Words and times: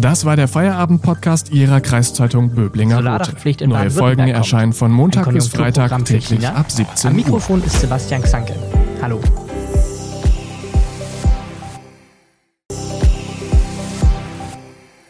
Das 0.00 0.24
war 0.24 0.36
der 0.36 0.46
Feierabend-Podcast 0.46 1.50
Ihrer 1.50 1.80
Kreiszeitung 1.80 2.54
Böblinger 2.54 2.98
in 3.60 3.70
Neue 3.70 3.90
Folgen 3.90 4.28
erscheinen 4.28 4.72
von 4.72 4.92
Montag 4.92 5.32
bis 5.32 5.48
Freitag 5.48 6.04
täglich 6.04 6.46
ab 6.46 6.70
17 6.70 7.10
Am 7.10 7.16
Uhr. 7.16 7.24
Mikrofon 7.24 7.64
ist 7.64 7.80
Sebastian 7.80 8.22
Xanke. 8.22 8.54
Hallo. 9.02 9.20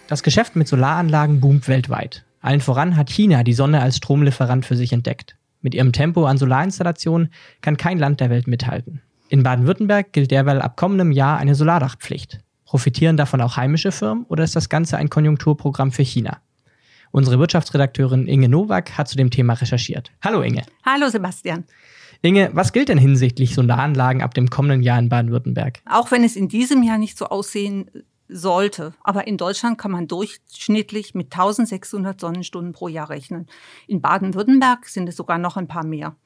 Das 0.06 0.22
Geschäft 0.22 0.56
mit 0.56 0.68
Solaranlagen 0.68 1.41
boomt 1.41 1.68
weltweit. 1.68 2.24
Allen 2.41 2.62
voran 2.62 2.96
hat 2.96 3.10
China 3.10 3.42
die 3.42 3.52
Sonne 3.52 3.82
als 3.82 3.98
Stromlieferant 3.98 4.64
für 4.64 4.77
sich 4.77 4.95
entdeckt. 4.95 5.36
Mit 5.60 5.74
ihrem 5.74 5.92
Tempo 5.92 6.24
an 6.24 6.38
Solarinstallationen 6.38 7.28
kann 7.60 7.77
kein 7.77 7.98
Land 7.98 8.20
der 8.20 8.30
Welt 8.30 8.46
mithalten. 8.46 9.02
In 9.28 9.42
Baden-Württemberg 9.42 10.14
gilt 10.14 10.30
derweil 10.30 10.62
ab 10.62 10.78
kommendem 10.78 11.12
Jahr 11.12 11.36
eine 11.36 11.55
Solardachpflicht. 11.55 12.41
Profitieren 12.68 13.16
davon 13.16 13.40
auch 13.40 13.56
heimische 13.56 13.92
Firmen 13.92 14.27
oder 14.28 14.45
ist 14.45 14.54
das 14.54 14.68
Ganze 14.68 14.98
ein 14.98 15.09
Konjunkturprogramm 15.09 15.90
für 15.90 16.02
China? 16.02 16.42
Unsere 17.12 17.38
Wirtschaftsredakteurin 17.38 18.28
Inge 18.28 18.50
Nowak 18.50 18.98
hat 18.98 19.09
zu 19.09 19.16
dem 19.16 19.30
Thema 19.30 19.54
recherchiert. 19.54 20.12
Hallo 20.22 20.42
Inge. 20.42 20.64
Hallo 20.84 21.09
Sebastian. 21.09 21.64
Inge, 22.20 22.50
was 22.52 22.74
gilt 22.74 22.90
denn 22.90 22.98
hinsichtlich 22.98 23.54
Solaranlagen 23.54 24.20
ab 24.20 24.34
dem 24.34 24.50
kommenden 24.50 24.82
Jahr 24.82 24.98
in 24.98 25.09
Baden-Württemberg? 25.09 25.80
Auch 25.86 26.10
wenn 26.10 26.24
es 26.24 26.36
in 26.36 26.48
diesem 26.48 26.82
Jahr 26.82 26.98
nicht 26.98 27.16
so 27.16 27.28
aussehen 27.28 27.90
sollte, 28.28 28.92
aber 29.02 29.26
in 29.26 29.38
Deutschland 29.38 29.78
kann 29.78 29.90
man 29.90 30.06
durchschnittlich 30.06 31.14
mit 31.14 31.32
1600 31.32 32.20
Sonnenstunden 32.20 32.74
pro 32.74 32.88
Jahr 32.88 33.09
rechnen. 33.09 33.46
In 33.87 34.02
Baden-Württemberg 34.02 34.88
sind 34.88 35.09
es 35.09 35.16
sogar 35.16 35.38
noch 35.38 35.56
ein 35.56 35.68
paar 35.68 35.87
mehr. 35.87 36.16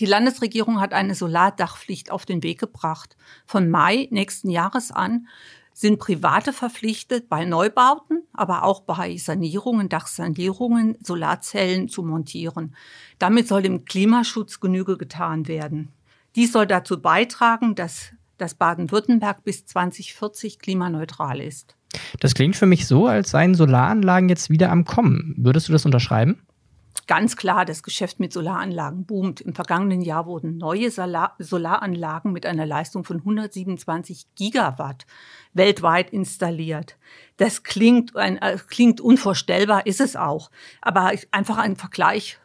Die 0.00 0.06
Landesregierung 0.06 0.80
hat 0.80 0.94
eine 0.94 1.14
Solardachpflicht 1.14 2.10
auf 2.10 2.24
den 2.24 2.42
Weg 2.42 2.58
gebracht. 2.58 3.16
Von 3.46 3.68
Mai 3.68 4.08
nächsten 4.10 4.50
Jahres 4.50 4.90
an 4.90 5.28
sind 5.74 5.98
Private 5.98 6.52
verpflichtet, 6.52 7.28
bei 7.28 7.44
Neubauten, 7.44 8.22
aber 8.32 8.64
auch 8.64 8.80
bei 8.80 9.16
Sanierungen, 9.18 9.88
Dachsanierungen, 9.88 10.96
Solarzellen 11.02 11.88
zu 11.88 12.02
montieren. 12.02 12.74
Damit 13.18 13.46
soll 13.46 13.62
dem 13.62 13.84
Klimaschutz 13.84 14.60
Genüge 14.60 14.96
getan 14.96 15.46
werden. 15.48 15.92
Dies 16.34 16.52
soll 16.52 16.66
dazu 16.66 17.00
beitragen, 17.00 17.74
dass 17.74 18.12
dass 18.40 18.54
Baden-Württemberg 18.54 19.44
bis 19.44 19.66
2040 19.66 20.58
klimaneutral 20.58 21.40
ist. 21.40 21.76
Das 22.20 22.34
klingt 22.34 22.56
für 22.56 22.66
mich 22.66 22.86
so, 22.86 23.06
als 23.06 23.30
seien 23.30 23.54
Solaranlagen 23.54 24.28
jetzt 24.30 24.48
wieder 24.48 24.70
am 24.70 24.84
Kommen. 24.84 25.34
Würdest 25.36 25.68
du 25.68 25.72
das 25.72 25.84
unterschreiben? 25.84 26.40
Ganz 27.06 27.36
klar, 27.36 27.64
das 27.64 27.82
Geschäft 27.82 28.20
mit 28.20 28.32
Solaranlagen 28.32 29.04
boomt. 29.04 29.40
Im 29.40 29.54
vergangenen 29.54 30.00
Jahr 30.00 30.26
wurden 30.26 30.58
neue 30.58 30.90
Solar 30.90 31.34
Solaranlagen 31.38 32.32
mit 32.32 32.46
einer 32.46 32.66
Leistung 32.66 33.04
von 33.04 33.18
127 33.18 34.26
Gigawatt 34.36 35.06
weltweit 35.52 36.10
installiert. 36.10 36.96
Das 37.36 37.62
klingt, 37.64 38.16
ein, 38.16 38.38
äh, 38.38 38.58
klingt 38.68 39.00
unvorstellbar, 39.00 39.86
ist 39.86 40.00
es 40.00 40.14
auch. 40.14 40.50
Aber 40.80 41.12
einfach 41.32 41.58
ein 41.58 41.76
Vergleich 41.76 42.38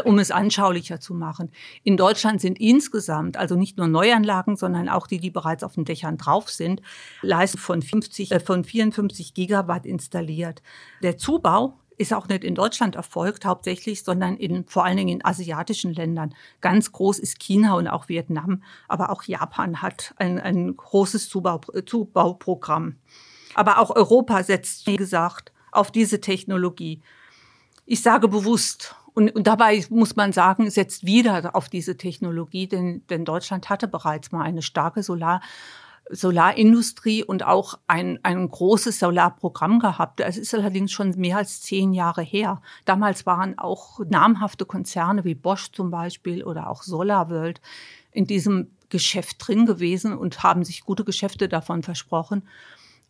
um 0.00 0.18
es 0.18 0.30
anschaulicher 0.30 1.00
zu 1.00 1.14
machen. 1.14 1.50
In 1.84 1.96
Deutschland 1.96 2.40
sind 2.40 2.58
insgesamt, 2.58 3.36
also 3.36 3.56
nicht 3.56 3.76
nur 3.76 3.88
Neuanlagen, 3.88 4.56
sondern 4.56 4.88
auch 4.88 5.06
die, 5.06 5.18
die 5.18 5.30
bereits 5.30 5.62
auf 5.62 5.74
den 5.74 5.84
Dächern 5.84 6.16
drauf 6.16 6.48
sind, 6.48 6.80
Leistung 7.20 7.60
von, 7.60 7.82
50, 7.82 8.32
äh, 8.32 8.40
von 8.40 8.64
54 8.64 9.34
Gigawatt 9.34 9.84
installiert. 9.84 10.62
Der 11.02 11.18
Zubau 11.18 11.78
ist 11.98 12.12
auch 12.12 12.28
nicht 12.28 12.44
in 12.44 12.54
Deutschland 12.54 12.96
erfolgt 12.96 13.44
hauptsächlich, 13.44 14.02
sondern 14.02 14.36
in, 14.36 14.66
vor 14.66 14.84
allen 14.84 14.96
Dingen 14.96 15.08
in 15.20 15.24
asiatischen 15.24 15.92
Ländern. 15.92 16.34
Ganz 16.60 16.92
groß 16.92 17.18
ist 17.18 17.38
China 17.38 17.74
und 17.74 17.88
auch 17.88 18.08
Vietnam, 18.08 18.62
aber 18.88 19.10
auch 19.10 19.22
Japan 19.24 19.82
hat 19.82 20.14
ein, 20.16 20.38
ein 20.38 20.76
großes 20.76 21.28
Zubau, 21.28 21.60
Zubauprogramm. 21.86 22.96
Aber 23.54 23.78
auch 23.78 23.94
Europa 23.94 24.42
setzt, 24.42 24.86
wie 24.86 24.96
gesagt, 24.96 25.52
auf 25.70 25.90
diese 25.90 26.20
Technologie. 26.20 27.00
Ich 27.84 28.02
sage 28.02 28.28
bewusst, 28.28 28.94
und, 29.14 29.34
und 29.34 29.46
dabei 29.46 29.84
muss 29.90 30.16
man 30.16 30.32
sagen, 30.32 30.70
setzt 30.70 31.04
wieder 31.04 31.54
auf 31.54 31.68
diese 31.68 31.96
Technologie, 31.96 32.66
denn, 32.66 33.06
denn 33.08 33.24
Deutschland 33.24 33.68
hatte 33.68 33.88
bereits 33.88 34.32
mal 34.32 34.42
eine 34.42 34.62
starke 34.62 35.02
Solar, 35.02 35.42
Solarindustrie 36.10 37.24
und 37.24 37.44
auch 37.44 37.78
ein, 37.86 38.18
ein 38.22 38.48
großes 38.48 38.98
Solarprogramm 38.98 39.78
gehabt. 39.78 40.20
Es 40.20 40.36
ist 40.36 40.54
allerdings 40.54 40.92
schon 40.92 41.10
mehr 41.16 41.38
als 41.38 41.60
zehn 41.62 41.92
Jahre 41.92 42.22
her. 42.22 42.60
Damals 42.84 43.24
waren 43.24 43.58
auch 43.58 44.00
namhafte 44.00 44.66
Konzerne 44.66 45.24
wie 45.24 45.34
Bosch 45.34 45.70
zum 45.72 45.90
Beispiel 45.90 46.44
oder 46.44 46.68
auch 46.68 46.82
SolarWorld 46.82 47.60
in 48.10 48.26
diesem 48.26 48.72
Geschäft 48.90 49.36
drin 49.38 49.64
gewesen 49.64 50.16
und 50.16 50.42
haben 50.42 50.64
sich 50.64 50.84
gute 50.84 51.04
Geschäfte 51.04 51.48
davon 51.48 51.82
versprochen. 51.82 52.46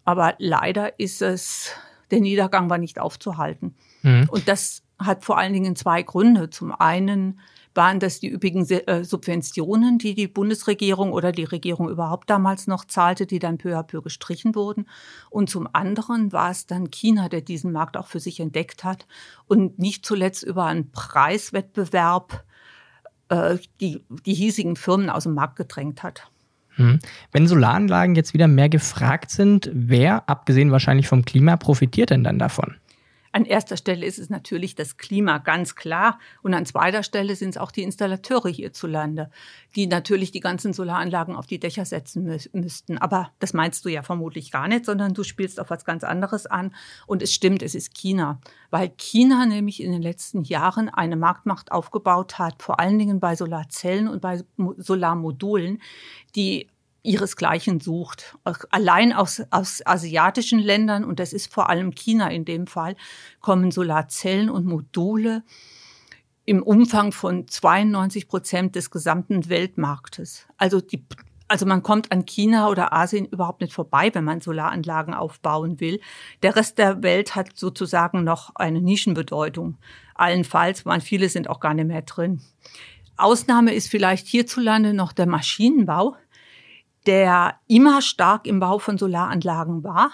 Aber 0.04 0.34
leider 0.38 0.98
ist 1.00 1.22
es, 1.22 1.72
der 2.10 2.20
Niedergang 2.20 2.70
war 2.70 2.78
nicht 2.78 3.00
aufzuhalten. 3.00 3.74
Mhm. 4.02 4.28
Und 4.30 4.48
das 4.48 4.82
hat 4.98 5.24
vor 5.24 5.38
allen 5.38 5.52
Dingen 5.52 5.76
zwei 5.76 6.02
Gründe. 6.02 6.50
Zum 6.50 6.72
einen 6.72 7.40
waren 7.74 8.00
das 8.00 8.20
die 8.20 8.30
üppigen 8.30 8.68
äh, 8.68 9.04
Subventionen, 9.04 9.98
die 9.98 10.14
die 10.14 10.28
Bundesregierung 10.28 11.12
oder 11.12 11.32
die 11.32 11.44
Regierung 11.44 11.88
überhaupt 11.88 12.28
damals 12.30 12.66
noch 12.66 12.84
zahlte, 12.84 13.26
die 13.26 13.38
dann 13.38 13.58
peu 13.58 13.78
à 13.78 13.82
peu 13.82 14.02
gestrichen 14.02 14.54
wurden. 14.54 14.86
Und 15.30 15.50
zum 15.50 15.68
anderen 15.72 16.32
war 16.32 16.50
es 16.50 16.66
dann 16.66 16.90
China, 16.90 17.28
der 17.28 17.40
diesen 17.40 17.72
Markt 17.72 17.96
auch 17.96 18.06
für 18.06 18.20
sich 18.20 18.40
entdeckt 18.40 18.84
hat 18.84 19.06
und 19.46 19.78
nicht 19.78 20.04
zuletzt 20.04 20.42
über 20.42 20.64
einen 20.66 20.90
Preiswettbewerb 20.90 22.44
äh, 23.28 23.58
die, 23.80 24.04
die 24.26 24.34
hiesigen 24.34 24.76
Firmen 24.76 25.10
aus 25.10 25.24
dem 25.24 25.34
Markt 25.34 25.56
gedrängt 25.56 26.02
hat. 26.02 26.28
Hm. 26.76 27.00
Wenn 27.32 27.46
Solaranlagen 27.46 28.14
jetzt 28.14 28.32
wieder 28.32 28.48
mehr 28.48 28.68
gefragt 28.68 29.30
sind, 29.30 29.70
wer, 29.74 30.28
abgesehen 30.28 30.70
wahrscheinlich 30.70 31.06
vom 31.06 31.24
Klima, 31.24 31.56
profitiert 31.56 32.10
denn 32.10 32.24
dann 32.24 32.38
davon? 32.38 32.76
An 33.34 33.46
erster 33.46 33.78
Stelle 33.78 34.04
ist 34.04 34.18
es 34.18 34.28
natürlich 34.28 34.74
das 34.74 34.98
Klima, 34.98 35.38
ganz 35.38 35.74
klar. 35.74 36.18
Und 36.42 36.52
an 36.52 36.66
zweiter 36.66 37.02
Stelle 37.02 37.34
sind 37.34 37.50
es 37.50 37.56
auch 37.56 37.70
die 37.70 37.82
Installateure 37.82 38.50
hierzulande, 38.50 39.30
die 39.74 39.86
natürlich 39.86 40.32
die 40.32 40.40
ganzen 40.40 40.74
Solaranlagen 40.74 41.34
auf 41.34 41.46
die 41.46 41.58
Dächer 41.58 41.86
setzen 41.86 42.24
mü 42.24 42.36
müssten. 42.52 42.98
Aber 42.98 43.30
das 43.38 43.54
meinst 43.54 43.86
du 43.86 43.88
ja 43.88 44.02
vermutlich 44.02 44.50
gar 44.50 44.68
nicht, 44.68 44.84
sondern 44.84 45.14
du 45.14 45.24
spielst 45.24 45.60
auf 45.60 45.70
was 45.70 45.86
ganz 45.86 46.04
anderes 46.04 46.46
an. 46.46 46.74
Und 47.06 47.22
es 47.22 47.32
stimmt, 47.32 47.62
es 47.62 47.74
ist 47.74 47.94
China. 47.94 48.38
Weil 48.70 48.90
China 48.98 49.46
nämlich 49.46 49.82
in 49.82 49.92
den 49.92 50.02
letzten 50.02 50.44
Jahren 50.44 50.90
eine 50.90 51.16
Marktmacht 51.16 51.72
aufgebaut 51.72 52.38
hat, 52.38 52.62
vor 52.62 52.80
allen 52.80 52.98
Dingen 52.98 53.18
bei 53.18 53.34
Solarzellen 53.34 54.08
und 54.08 54.20
bei 54.20 54.42
Solarmodulen, 54.76 55.80
die 56.36 56.68
ihresgleichen 57.02 57.80
sucht. 57.80 58.36
Allein 58.70 59.12
aus, 59.12 59.42
aus 59.50 59.84
asiatischen 59.84 60.58
Ländern, 60.58 61.04
und 61.04 61.18
das 61.18 61.32
ist 61.32 61.52
vor 61.52 61.68
allem 61.68 61.94
China 61.94 62.28
in 62.30 62.44
dem 62.44 62.66
Fall, 62.66 62.96
kommen 63.40 63.70
Solarzellen 63.70 64.50
und 64.50 64.66
Module 64.66 65.42
im 66.44 66.62
Umfang 66.62 67.12
von 67.12 67.46
92 67.46 68.28
Prozent 68.28 68.74
des 68.76 68.90
gesamten 68.90 69.48
Weltmarktes. 69.48 70.46
Also 70.56 70.80
die 70.80 71.04
also 71.48 71.66
man 71.66 71.82
kommt 71.82 72.10
an 72.12 72.24
China 72.24 72.70
oder 72.70 72.94
Asien 72.94 73.26
überhaupt 73.26 73.60
nicht 73.60 73.74
vorbei, 73.74 74.08
wenn 74.14 74.24
man 74.24 74.40
Solaranlagen 74.40 75.12
aufbauen 75.12 75.80
will. 75.80 76.00
Der 76.42 76.56
Rest 76.56 76.78
der 76.78 77.02
Welt 77.02 77.34
hat 77.34 77.58
sozusagen 77.58 78.24
noch 78.24 78.54
eine 78.54 78.80
Nischenbedeutung. 78.80 79.76
Allenfalls, 80.14 80.86
man 80.86 81.02
viele 81.02 81.28
sind 81.28 81.50
auch 81.50 81.60
gar 81.60 81.74
nicht 81.74 81.88
mehr 81.88 82.00
drin. 82.00 82.40
Ausnahme 83.18 83.74
ist 83.74 83.88
vielleicht 83.88 84.28
hierzulande 84.28 84.94
noch 84.94 85.12
der 85.12 85.26
Maschinenbau 85.26 86.16
der 87.06 87.56
immer 87.66 88.02
stark 88.02 88.46
im 88.46 88.60
Bau 88.60 88.78
von 88.78 88.98
Solaranlagen 88.98 89.84
war. 89.84 90.10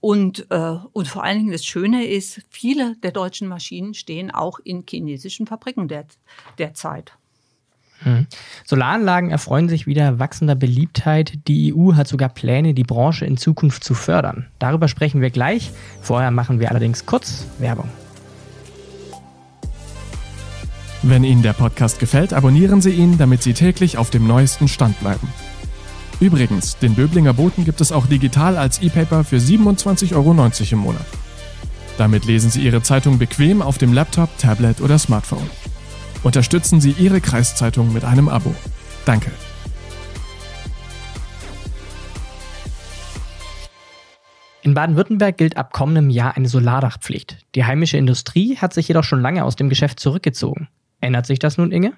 Und, 0.00 0.50
äh, 0.50 0.76
und 0.92 1.08
vor 1.08 1.24
allen 1.24 1.38
Dingen 1.38 1.52
das 1.52 1.64
Schöne 1.64 2.06
ist, 2.06 2.42
viele 2.50 2.96
der 2.96 3.10
deutschen 3.10 3.48
Maschinen 3.48 3.94
stehen 3.94 4.30
auch 4.30 4.58
in 4.58 4.84
chinesischen 4.88 5.46
Fabriken 5.46 5.88
der, 5.88 6.04
derzeit. 6.58 7.16
Hm. 8.00 8.26
Solaranlagen 8.66 9.30
erfreuen 9.30 9.68
sich 9.68 9.86
wieder 9.86 10.18
wachsender 10.18 10.54
Beliebtheit. 10.54 11.32
Die 11.48 11.74
EU 11.74 11.94
hat 11.94 12.06
sogar 12.06 12.28
Pläne, 12.28 12.74
die 12.74 12.82
Branche 12.82 13.24
in 13.24 13.38
Zukunft 13.38 13.82
zu 13.82 13.94
fördern. 13.94 14.46
Darüber 14.58 14.88
sprechen 14.88 15.22
wir 15.22 15.30
gleich. 15.30 15.72
Vorher 16.02 16.30
machen 16.30 16.60
wir 16.60 16.70
allerdings 16.70 17.06
kurz 17.06 17.46
Werbung. 17.58 17.88
Wenn 21.02 21.24
Ihnen 21.24 21.42
der 21.42 21.52
Podcast 21.52 21.98
gefällt, 21.98 22.32
abonnieren 22.32 22.80
Sie 22.80 22.92
ihn, 22.92 23.18
damit 23.18 23.42
Sie 23.42 23.52
täglich 23.52 23.98
auf 23.98 24.10
dem 24.10 24.26
neuesten 24.26 24.68
Stand 24.68 24.98
bleiben. 25.00 25.28
Übrigens, 26.20 26.78
den 26.78 26.94
Böblinger 26.94 27.32
Boten 27.32 27.64
gibt 27.64 27.80
es 27.80 27.92
auch 27.92 28.06
digital 28.06 28.56
als 28.56 28.80
E-Paper 28.80 29.24
für 29.24 29.36
27,90 29.36 30.14
Euro 30.14 30.30
im 30.70 30.78
Monat. 30.78 31.06
Damit 31.98 32.24
lesen 32.24 32.50
Sie 32.50 32.62
Ihre 32.62 32.82
Zeitung 32.82 33.18
bequem 33.18 33.62
auf 33.62 33.78
dem 33.78 33.92
Laptop, 33.92 34.30
Tablet 34.38 34.80
oder 34.80 34.98
Smartphone. 34.98 35.48
Unterstützen 36.22 36.80
Sie 36.80 36.92
Ihre 36.92 37.20
Kreiszeitung 37.20 37.92
mit 37.92 38.04
einem 38.04 38.28
Abo. 38.28 38.54
Danke. 39.04 39.30
In 44.62 44.72
Baden-Württemberg 44.72 45.36
gilt 45.36 45.58
ab 45.58 45.74
kommendem 45.74 46.08
Jahr 46.08 46.36
eine 46.36 46.48
Solardachpflicht. 46.48 47.44
Die 47.54 47.64
heimische 47.64 47.98
Industrie 47.98 48.56
hat 48.56 48.72
sich 48.72 48.88
jedoch 48.88 49.04
schon 49.04 49.20
lange 49.20 49.44
aus 49.44 49.56
dem 49.56 49.68
Geschäft 49.68 50.00
zurückgezogen. 50.00 50.68
Ändert 51.02 51.26
sich 51.26 51.38
das 51.38 51.58
nun, 51.58 51.70
Inge? 51.70 51.92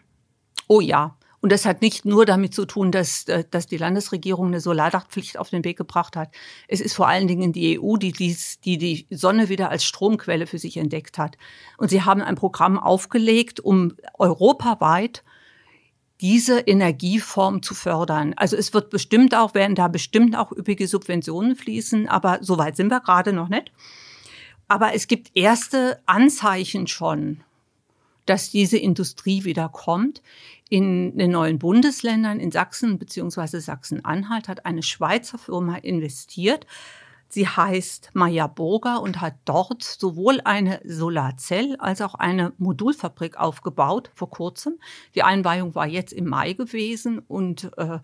Oh 0.66 0.80
ja, 0.80 1.14
Und 1.46 1.52
das 1.52 1.64
hat 1.64 1.80
nicht 1.80 2.04
nur 2.04 2.26
damit 2.26 2.54
zu 2.54 2.66
tun, 2.66 2.90
dass, 2.90 3.22
äh, 3.28 3.44
dass 3.48 3.68
die 3.68 3.76
Landesregierung 3.76 4.48
eine 4.48 4.58
Solardachpflicht 4.58 5.38
auf 5.38 5.48
den 5.48 5.64
Weg 5.64 5.78
gebracht 5.78 6.16
hat. 6.16 6.34
Es 6.66 6.80
ist 6.80 6.96
vor 6.96 7.06
allen 7.06 7.28
Dingen 7.28 7.52
die 7.52 7.78
EU, 7.78 7.98
die, 7.98 8.10
dies, 8.10 8.58
die 8.58 8.78
die 8.78 9.06
Sonne 9.10 9.48
wieder 9.48 9.70
als 9.70 9.84
Stromquelle 9.84 10.48
für 10.48 10.58
sich 10.58 10.76
entdeckt 10.76 11.18
hat. 11.18 11.38
Und 11.78 11.90
sie 11.90 12.02
haben 12.02 12.20
ein 12.20 12.34
Programm 12.34 12.80
aufgelegt, 12.80 13.60
um 13.60 13.94
europaweit 14.18 15.22
diese 16.20 16.58
Energieform 16.58 17.62
zu 17.62 17.76
fördern. 17.76 18.34
Also 18.36 18.56
es 18.56 18.74
wird 18.74 18.90
bestimmt 18.90 19.32
auch, 19.32 19.54
werden 19.54 19.76
da 19.76 19.86
bestimmt 19.86 20.36
auch 20.36 20.50
üppige 20.50 20.88
Subventionen 20.88 21.54
fließen, 21.54 22.08
aber 22.08 22.40
so 22.40 22.58
weit 22.58 22.74
sind 22.74 22.90
wir 22.90 22.98
gerade 22.98 23.32
noch 23.32 23.48
nicht. 23.48 23.70
Aber 24.66 24.96
es 24.96 25.06
gibt 25.06 25.30
erste 25.36 26.02
Anzeichen 26.06 26.88
schon, 26.88 27.44
dass 28.26 28.50
diese 28.50 28.76
Industrie 28.76 29.44
wieder 29.44 29.68
kommt. 29.68 30.22
In 30.68 31.16
den 31.16 31.30
neuen 31.30 31.58
Bundesländern, 31.58 32.40
in 32.40 32.50
Sachsen 32.50 32.98
bzw. 32.98 33.60
Sachsen-Anhalt, 33.60 34.48
hat 34.48 34.66
eine 34.66 34.82
Schweizer 34.82 35.38
Firma 35.38 35.76
investiert. 35.76 36.66
Sie 37.28 37.48
heißt 37.48 38.10
Maya 38.14 38.46
Burger 38.46 39.00
und 39.02 39.20
hat 39.20 39.34
dort 39.44 39.82
sowohl 39.82 40.40
eine 40.44 40.80
Solarzell- 40.84 41.76
als 41.78 42.00
auch 42.00 42.14
eine 42.14 42.52
Modulfabrik 42.58 43.36
aufgebaut 43.36 44.10
vor 44.14 44.30
kurzem. 44.30 44.78
Die 45.14 45.22
Einweihung 45.22 45.74
war 45.74 45.86
jetzt 45.86 46.12
im 46.12 46.26
Mai 46.26 46.52
gewesen 46.52 47.18
und 47.18 47.72
äh, 47.76 47.98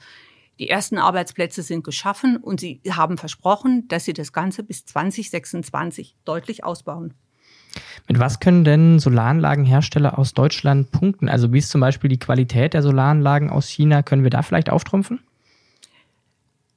die 0.59 0.69
ersten 0.69 0.99
Arbeitsplätze 0.99 1.63
sind 1.63 1.85
geschaffen 1.85 2.37
und 2.37 2.61
sie 2.61 2.81
haben 2.91 3.17
versprochen, 3.17 3.89
dass 3.89 4.05
sie 4.05 4.13
das 4.13 4.33
Ganze 4.33 4.63
bis 4.63 4.85
2026 4.85 6.17
deutlich 6.25 6.65
ausbauen. 6.65 7.15
Mit 8.09 8.19
was 8.19 8.41
können 8.41 8.65
denn 8.65 8.99
Solaranlagenhersteller 8.99 10.19
aus 10.19 10.35
Deutschland 10.35 10.91
punkten? 10.91 11.29
Also 11.29 11.53
wie 11.53 11.59
ist 11.59 11.71
zum 11.71 11.81
Beispiel 11.81 12.11
die 12.11 12.19
Qualität 12.19 12.75
der 12.75 12.83
Solaranlagen 12.83 13.51
aus 13.51 13.69
China? 13.69 14.03
Können 14.03 14.23
wir 14.23 14.31
da 14.31 14.43
vielleicht 14.43 14.71
auftrumpfen? 14.71 15.21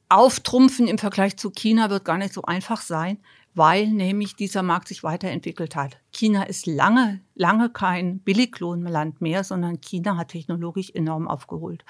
Auftrumpfen 0.09 0.87
im 0.87 0.97
Vergleich 0.97 1.35
zu 1.37 1.49
China 1.49 1.89
wird 1.89 2.05
gar 2.05 2.17
nicht 2.17 2.33
so 2.33 2.43
einfach 2.43 2.81
sein, 2.81 3.17
weil 3.55 3.87
nämlich 3.87 4.35
dieser 4.35 4.61
Markt 4.61 4.89
sich 4.89 5.03
weiterentwickelt 5.03 5.75
hat. 5.75 5.97
China 6.11 6.43
ist 6.43 6.67
lange, 6.67 7.21
lange 7.33 7.69
kein 7.69 8.19
Billiglohnland 8.19 9.21
mehr, 9.21 9.43
sondern 9.43 9.81
China 9.81 10.17
hat 10.17 10.27
technologisch 10.29 10.91
enorm 10.91 11.27
aufgeholt. 11.27 11.83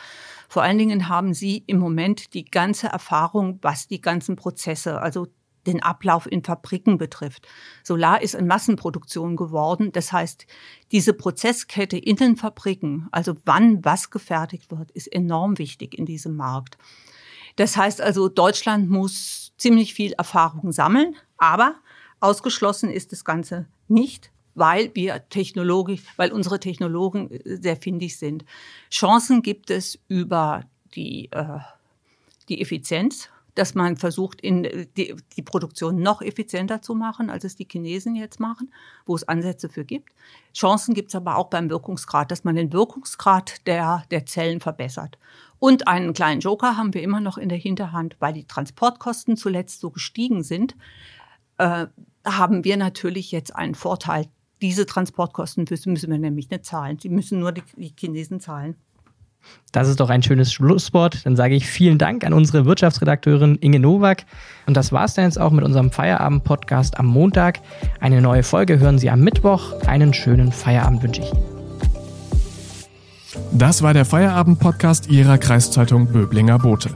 Vor 0.48 0.64
allen 0.64 0.78
Dingen 0.78 1.10
haben 1.10 1.34
sie 1.34 1.64
im 1.68 1.80
Moment 1.80 2.34
die 2.34 2.46
ganze 2.46 2.88
Erfahrung, 2.88 3.60
was 3.62 3.88
die 3.88 4.00
ganzen 4.00 4.36
Prozesse, 4.36 5.02
also 5.02 5.28
den 5.68 5.82
Ablauf 5.82 6.30
in 6.32 6.44
Fabriken 6.44 6.98
betrifft. 6.98 7.48
Solar 7.84 8.22
ist 8.22 8.36
in 8.36 8.48
Massenproduktion 8.48 9.36
geworden. 9.36 9.92
Das 9.92 10.12
heißt, 10.12 10.46
diese 10.92 11.14
Prozesskette 11.14 11.98
in 11.98 12.16
den 12.16 12.36
Fabriken, 12.36 13.08
also 13.12 13.36
wann 13.46 13.84
was 13.84 14.10
gefertigt 14.10 14.72
wird, 14.72 14.92
ist 14.92 15.08
enorm 15.08 15.58
wichtig 15.58 15.98
in 15.98 16.06
diesem 16.06 16.36
Markt. 16.36 16.78
Das 17.56 17.78
heißt 17.78 18.02
also, 18.02 18.28
Deutschland 18.28 18.90
muss 18.90 19.54
ziemlich 19.58 19.94
viel 19.94 20.14
Erfahrung 20.14 20.72
sammeln, 20.72 21.16
aber 21.38 21.76
ausgeschlossen 22.20 22.90
ist 22.90 23.12
das 23.12 23.24
Ganze 23.24 23.68
nicht, 23.88 24.32
weil 24.56 24.92
wir 24.94 25.28
technologisch, 25.30 26.02
weil 26.18 26.32
unsere 26.32 26.60
Technologen 26.60 27.32
äh, 27.32 27.58
sehr 27.58 27.78
findig 27.78 28.18
sind. 28.18 28.46
Chancen 28.90 29.42
gibt 29.42 29.70
es 29.70 30.00
über 30.08 30.64
die, 30.96 31.30
äh, 31.32 31.60
die 32.50 32.62
Effizienz 32.62 33.30
dass 33.56 33.74
man 33.74 33.98
versucht, 33.98 34.42
in 34.42 34.66
äh, 34.66 34.86
die, 34.98 35.16
die, 35.36 35.42
Produktion 35.42 36.02
noch 36.02 36.22
effizienter 36.22 36.82
zu 36.82 36.94
machen, 36.94 37.30
als 37.30 37.44
es 37.44 37.56
die 37.56 37.68
Chinesen 37.70 38.16
jetzt 38.16 38.40
machen, 38.40 38.72
wo 39.06 39.16
es 39.16 39.28
Ansätze 39.28 39.70
für 39.70 39.86
gibt. 39.86 40.14
Chancen 40.54 40.94
gibt 40.94 41.10
es 41.10 41.16
aber 41.16 41.38
auch 41.38 41.50
beim 41.50 41.70
Wirkungsgrad, 41.70 42.32
dass 42.32 42.44
man 42.44 42.56
den 42.56 42.72
Wirkungsgrad 42.72 43.66
der, 43.66 44.04
der 44.12 44.26
Zellen 44.26 44.60
verbessert. 44.60 45.18
Und 45.58 45.88
einen 45.88 46.14
kleinen 46.14 46.42
Joker 46.42 46.78
haben 46.78 46.94
wir 46.94 47.02
immer 47.02 47.22
noch 47.22 47.38
in 47.38 47.50
der 47.50 47.58
Hinterhand, 47.58 48.18
weil 48.20 48.34
die 48.34 48.46
Transportkosten 48.46 49.38
zuletzt 49.38 49.80
so 49.80 49.90
gestiegen 49.90 50.44
sind, 50.44 50.76
äh, 51.58 51.88
haben 52.26 52.64
wir 52.64 52.78
natürlich 52.78 53.32
jetzt 53.32 53.56
einen 53.56 53.76
Vorteil. 53.76 54.28
Diese 54.62 54.86
Transportkosten 54.86 55.66
müssen 55.70 56.12
wir 56.12 56.18
nämlich 56.18 56.50
nicht 56.50 56.66
zahlen. 56.66 57.00
Sie 57.00 57.10
müssen 57.10 57.40
nur 57.40 57.52
die, 57.52 57.64
die 57.78 57.94
Chinesen 57.98 58.40
zahlen. 58.40 58.76
Das 59.72 59.90
ist 59.90 60.00
doch 60.00 60.10
ein 60.10 60.24
schönes 60.24 60.54
Schlusswort. 60.54 61.26
Dann 61.26 61.36
sage 61.36 61.56
ich 61.56 61.68
vielen 61.68 61.98
Dank 61.98 62.26
an 62.26 62.34
unsere 62.34 62.66
Wirtschaftsredakteurin 62.66 63.58
Inge 63.60 63.80
Nowak. 63.80 64.24
Und 64.68 64.78
das 64.78 64.92
war 64.92 65.06
es 65.06 65.16
dann 65.16 65.26
jetzt 65.26 65.40
auch 65.40 65.52
mit 65.52 65.66
unserem 65.66 65.92
Feierabend-Podcast 65.92 66.98
am 66.98 67.08
Montag. 67.08 67.60
Eine 68.00 68.22
neue 68.22 68.44
Folge 68.44 68.80
hören 68.80 69.00
Sie 69.00 69.10
am 69.10 69.20
Mittwoch. 69.20 69.82
Einen 69.86 70.14
schönen 70.14 70.52
Feierabend 70.52 71.04
wünsche 71.04 71.22
ich 71.22 71.34
Ihnen. 71.34 71.44
Das 73.52 73.82
war 73.82 73.94
der 73.94 74.06
Feierabend-Podcast 74.06 75.10
Ihrer 75.10 75.38
Kreiszeitung 75.38 76.08
Böblinger 76.08 76.58
Bote. 76.58 76.90